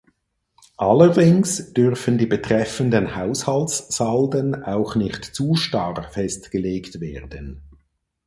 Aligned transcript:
Allerdings 0.79 1.73
dürfen 1.73 2.17
die 2.17 2.25
betreffenden 2.25 3.15
Haushaltssalden 3.15 4.63
auch 4.63 4.95
nicht 4.95 5.23
zu 5.25 5.53
starr 5.55 6.09
festgelegt 6.09 6.99
werden. 7.01 7.61